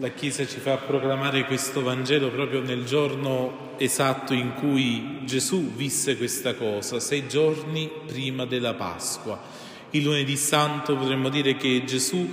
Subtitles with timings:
[0.00, 6.16] La Chiesa ci fa proclamare questo Vangelo proprio nel giorno esatto in cui Gesù visse
[6.16, 9.38] questa cosa, sei giorni prima della Pasqua.
[9.90, 12.26] Il lunedì santo potremmo dire che Gesù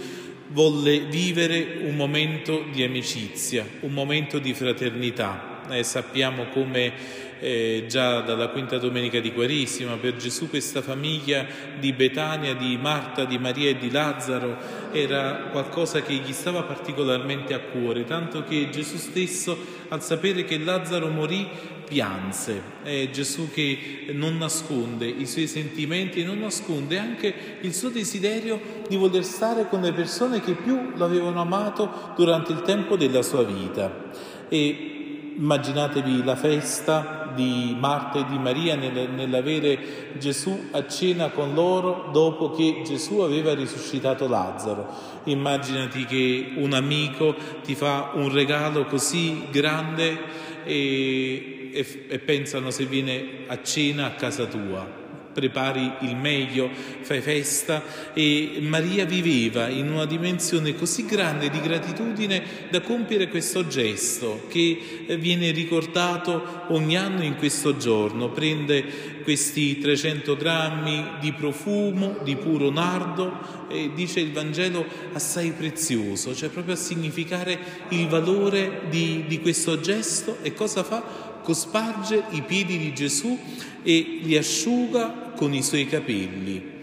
[0.48, 5.57] volle vivere un momento di amicizia, un momento di fraternità.
[5.70, 6.94] Eh, sappiamo come
[7.40, 11.46] eh, già dalla quinta domenica di Quaresima, per Gesù questa famiglia
[11.80, 14.58] di Betania, di Marta, di Maria e di Lazzaro
[14.92, 19.58] era qualcosa che gli stava particolarmente a cuore, tanto che Gesù stesso
[19.90, 21.48] al sapere che Lazzaro morì
[21.88, 22.62] pianse.
[22.84, 28.60] È Gesù che non nasconde i suoi sentimenti e non nasconde anche il suo desiderio
[28.88, 33.44] di voler stare con le persone che più l'avevano amato durante il tempo della sua
[33.44, 34.06] vita.
[34.50, 34.97] E
[35.38, 42.10] Immaginatevi la festa di Marta e di Maria nel, nell'avere Gesù a cena con loro
[42.12, 44.88] dopo che Gesù aveva risuscitato Lazzaro.
[45.26, 50.18] Immaginati che un amico ti fa un regalo così grande
[50.64, 55.06] e, e, e pensano se viene a cena a casa tua
[55.38, 56.68] prepari il meglio,
[57.02, 63.68] fai festa e Maria viveva in una dimensione così grande di gratitudine da compiere questo
[63.68, 68.30] gesto che eh, viene ricordato ogni anno in questo giorno.
[68.30, 76.34] Prende questi 300 grammi di profumo, di puro nardo e dice il Vangelo assai prezioso,
[76.34, 81.36] cioè proprio a significare il valore di, di questo gesto e cosa fa?
[81.48, 83.40] Cosparge i piedi di Gesù
[83.82, 86.76] e li asciuga con i suoi capelli.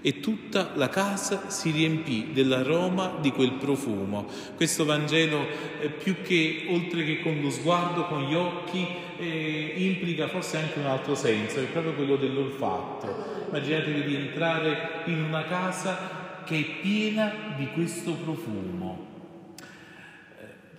[0.00, 4.28] E tutta la casa si riempì dell'aroma di quel profumo.
[4.54, 5.44] Questo Vangelo,
[5.80, 8.86] eh, più che oltre che con lo sguardo, con gli occhi,
[9.18, 13.46] eh, implica forse anche un altro senso, è proprio quello dell'olfatto.
[13.48, 19.11] Immaginatevi di entrare in una casa che è piena di questo profumo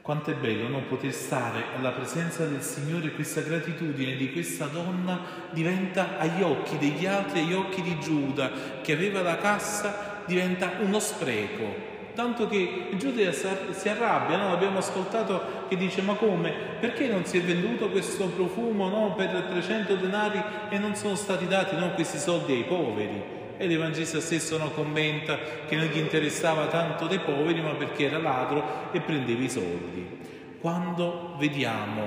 [0.04, 0.82] quanto è bello no?
[0.82, 5.18] poter stare alla presenza del Signore, questa gratitudine di questa donna
[5.52, 11.00] diventa agli occhi degli altri, agli occhi di Giuda che aveva la cassa, diventa uno
[11.00, 11.92] spreco.
[12.14, 14.52] Tanto che Giuda si arrabbia, no?
[14.52, 16.52] abbiamo ascoltato che dice ma come?
[16.82, 19.16] Perché non si è venduto questo profumo no?
[19.16, 21.94] per 300 denari e non sono stati dati no?
[21.94, 23.43] questi soldi ai poveri?
[23.64, 28.18] E l'Evangelista stesso non commenta che non gli interessava tanto dei poveri, ma perché era
[28.18, 30.06] ladro e prendeva i soldi.
[30.60, 32.06] Quando vediamo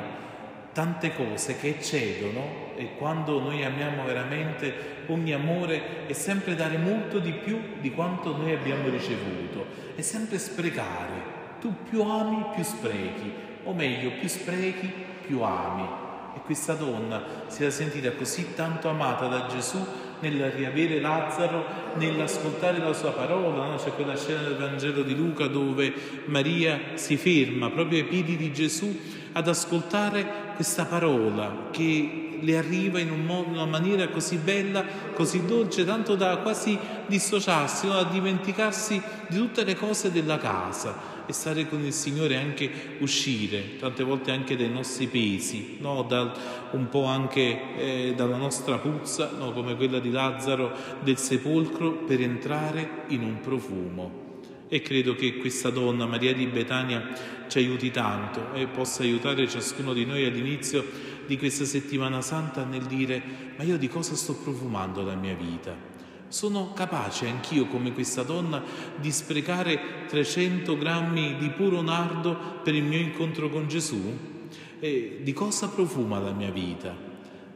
[0.75, 4.75] tante cose che eccedono e quando noi amiamo veramente
[5.07, 10.37] ogni amore è sempre dare molto di più di quanto noi abbiamo ricevuto, è sempre
[10.37, 11.35] sprecare.
[11.59, 13.33] Tu più ami, più sprechi,
[13.65, 14.93] o meglio, più sprechi,
[15.23, 15.89] più ami.
[16.37, 22.79] E questa donna si era sentita così tanto amata da Gesù nel riavere Lazzaro, nell'ascoltare
[22.79, 23.67] la sua parola.
[23.67, 23.77] No?
[23.77, 25.93] C'è quella scena del Vangelo di Luca dove
[26.27, 28.99] Maria si ferma proprio ai piedi di Gesù
[29.33, 34.85] ad ascoltare questa parola che le arriva in un modo, una maniera così bella,
[35.15, 37.95] così dolce, tanto da quasi dissociarsi, no?
[37.95, 42.71] da dimenticarsi di tutte le cose della casa e stare con il Signore anche
[43.01, 46.03] uscire, tante volte anche dai nostri pesi, no?
[46.03, 46.33] da,
[46.71, 49.53] un po' anche eh, dalla nostra puzza, no?
[49.53, 50.73] come quella di Lazzaro
[51.03, 54.25] del sepolcro, per entrare in un profumo.
[54.69, 59.93] E credo che questa donna, Maria di Betania, ci aiuti tanto e possa aiutare ciascuno
[59.93, 60.85] di noi all'inizio
[61.27, 63.23] di questa settimana santa nel dire
[63.57, 65.96] ma io di cosa sto profumando la mia vita?
[66.29, 68.63] Sono capace anch'io, come questa donna,
[68.97, 74.35] di sprecare 300 grammi di puro nardo per il mio incontro con Gesù?
[74.81, 76.95] E di cosa profuma la mia vita?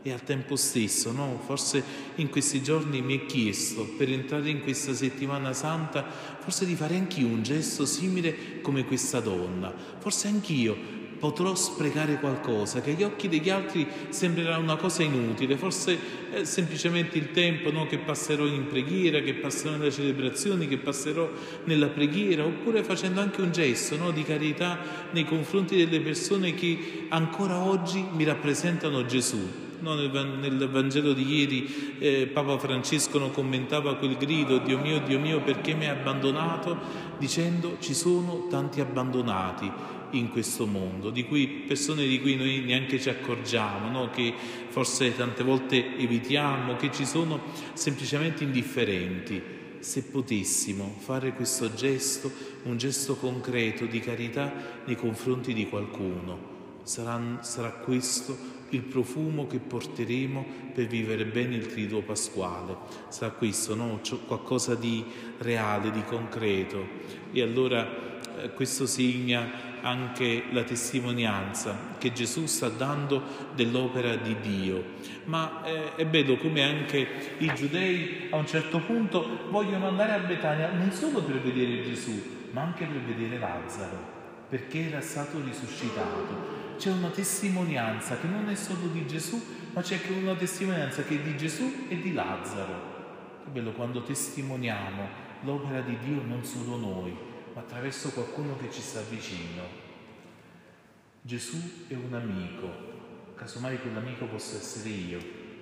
[0.02, 1.40] E al tempo stesso, no?
[1.44, 6.06] forse in questi giorni mi è chiesto, per entrare in questa settimana santa,
[6.38, 9.74] forse di fare anch'io un gesto simile come questa donna.
[9.98, 15.98] Forse anch'io potrò sprecare qualcosa che agli occhi degli altri sembrerà una cosa inutile, forse
[16.32, 21.30] è semplicemente il tempo no, che passerò in preghiera, che passerò nelle celebrazioni, che passerò
[21.64, 24.78] nella preghiera, oppure facendo anche un gesto no, di carità
[25.10, 29.68] nei confronti delle persone che ancora oggi mi rappresentano Gesù.
[29.80, 35.00] No, nel, nel, Vangelo di ieri eh, Papa Francesco non commentava quel grido, Dio mio,
[35.00, 36.78] Dio mio, perché mi hai abbandonato?
[37.18, 39.70] Dicendo ci sono tanti abbandonati
[40.12, 44.10] in questo mondo, di cui persone di cui noi neanche ci accorgiamo, no?
[44.10, 44.34] che
[44.68, 47.40] forse tante volte evitiamo, che ci sono
[47.74, 49.58] semplicemente indifferenti.
[49.78, 52.30] Se potessimo fare questo gesto,
[52.64, 54.52] un gesto concreto di carità
[54.84, 61.66] nei confronti di qualcuno, sarà, sarà questo il profumo che porteremo per vivere bene il
[61.66, 62.76] triduo pasquale.
[63.08, 64.00] Sarà questo, no?
[64.26, 65.04] qualcosa di
[65.38, 66.86] reale, di concreto.
[67.32, 73.22] E allora eh, questo segna anche la testimonianza che Gesù sta dando
[73.54, 74.84] dell'opera di Dio.
[75.24, 80.18] Ma eh, è bello come anche i giudei a un certo punto vogliono andare a
[80.18, 84.18] Betania non solo per vedere Gesù, ma anche per vedere Lazzaro,
[84.50, 86.58] perché era stato risuscitato.
[86.76, 89.40] C'è una testimonianza che non è solo di Gesù,
[89.72, 92.98] ma c'è anche una testimonianza che è di Gesù e di Lazzaro.
[93.44, 97.16] Che bello quando testimoniamo l'opera di Dio non solo noi,
[97.54, 99.62] ma attraverso qualcuno che ci sta vicino.
[101.22, 102.68] Gesù è un amico,
[103.36, 105.18] casomai quell'amico possa essere io,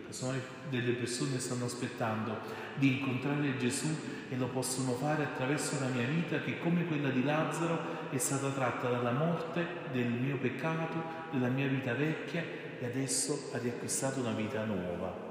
[0.09, 0.41] casomai
[0.71, 2.39] delle persone stanno aspettando
[2.77, 3.89] di incontrare Gesù
[4.31, 8.49] e lo possono fare attraverso la mia vita che come quella di Lazzaro è stata
[8.49, 12.43] tratta dalla morte del mio peccato, della mia vita vecchia
[12.81, 15.27] e adesso ha riacquistato una vita nuova.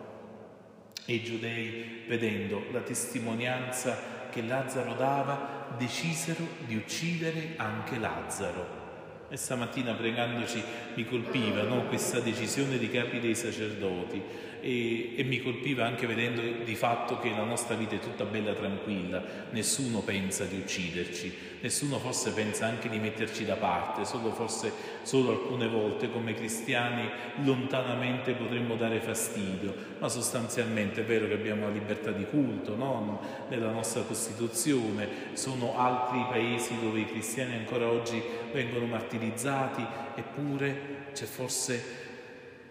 [1.05, 8.85] E i giudei, vedendo la testimonianza che Lazzaro dava, decisero di uccidere anche Lazzaro.
[9.29, 10.63] E stamattina pregandoci
[10.95, 14.21] mi colpiva no, questa decisione dei capi dei sacerdoti
[14.67, 18.51] e, e, mi colpiva anche vedendo di fatto che la nostra vita è tutta bella
[18.51, 24.73] tranquilla, nessuno pensa di ucciderci, nessuno forse pensa anche di metterci da parte, solo forse
[25.03, 27.09] solo alcune volte come cristiani
[27.45, 33.21] lontanamente potremmo dare fastidio, ma sostanzialmente è vero che abbiamo la libertà di culto no?
[33.47, 38.21] nella nostra Costituzione, sono altri paesi dove i cristiani ancora oggi
[38.51, 39.85] vengono martirizzati,
[40.15, 42.06] eppure c'è forse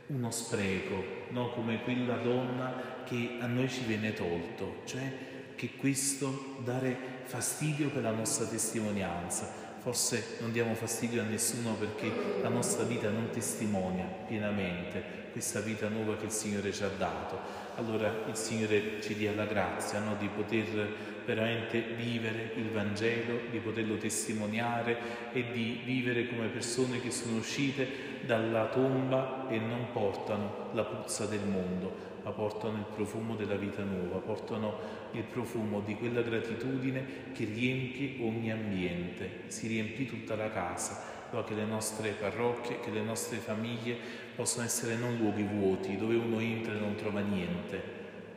[0.09, 1.51] uno spreco, no?
[1.51, 8.03] come quella donna che a noi ci viene tolto, cioè che questo dare fastidio per
[8.03, 9.65] la nostra testimonianza.
[9.87, 12.11] Forse non diamo fastidio a nessuno perché
[12.43, 17.39] la nostra vita non testimonia pienamente questa vita nuova che il Signore ci ha dato.
[17.77, 20.17] Allora il Signore ci dia la grazia no?
[20.19, 20.89] di poter
[21.25, 27.87] veramente vivere il Vangelo, di poterlo testimoniare e di vivere come persone che sono uscite
[28.23, 33.85] dalla tomba e non portano la puzza del mondo, ma portano il profumo della vita
[33.85, 34.75] nuova, portano
[35.13, 41.15] il profumo di quella gratitudine che riempie ogni ambiente, si riempie tutta la casa,
[41.47, 43.97] che le nostre parrocchie, che le nostre famiglie
[44.35, 47.81] possano essere non luoghi vuoti dove uno entra e non trova niente,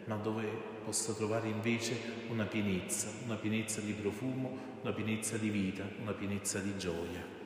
[0.06, 0.46] ma dove
[0.84, 1.98] possa trovare invece
[2.30, 7.39] una pienezza, una pienezza di profumo, una pienezza di vita, una pienezza di gioia.